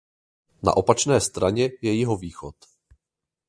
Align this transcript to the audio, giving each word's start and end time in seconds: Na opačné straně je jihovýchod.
Na 0.63 0.77
opačné 0.77 1.21
straně 1.21 1.69
je 1.81 1.91
jihovýchod. 1.93 2.55